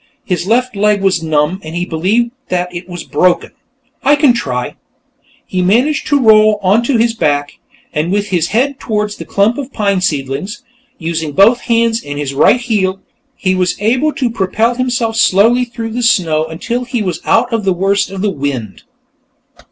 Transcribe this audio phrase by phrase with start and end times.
[0.25, 3.51] His left leg was numb, and he believed that it was broken.
[4.03, 4.73] "I can try."
[5.45, 7.59] He managed to roll onto his back,
[7.95, 10.63] with his head toward the clump of pine seedlings.
[10.97, 12.99] Using both hands and his right heel,
[13.35, 17.63] he was able to propel himself slowly through the snow until he was out of
[17.63, 18.81] the worst of the wind.